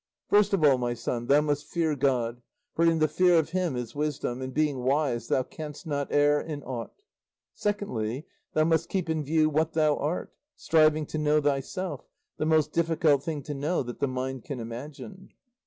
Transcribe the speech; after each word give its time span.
"First 0.29 0.51
of 0.55 0.63
all, 0.63 0.79
my 0.79 0.95
son, 0.95 1.27
thou 1.27 1.41
must 1.41 1.67
fear 1.67 1.95
God, 1.95 2.41
for 2.73 2.83
in 2.83 2.97
the 2.97 3.07
fear 3.07 3.37
of 3.37 3.51
him 3.51 3.75
is 3.75 3.93
wisdom, 3.93 4.41
and 4.41 4.51
being 4.51 4.79
wise 4.79 5.27
thou 5.27 5.43
canst 5.43 5.85
not 5.85 6.07
err 6.09 6.41
in 6.41 6.63
aught. 6.63 7.03
"Secondly, 7.53 8.25
thou 8.53 8.63
must 8.63 8.89
keep 8.89 9.11
in 9.11 9.23
view 9.23 9.47
what 9.47 9.73
thou 9.73 9.95
art, 9.97 10.33
striving 10.55 11.05
to 11.05 11.19
know 11.19 11.39
thyself, 11.39 12.07
the 12.37 12.47
most 12.47 12.71
difficult 12.73 13.21
thing 13.21 13.43
to 13.43 13.53
know 13.53 13.83
that 13.83 13.99
the 13.99 14.07
mind 14.07 14.43
can 14.43 14.59
imagine. 14.59 15.29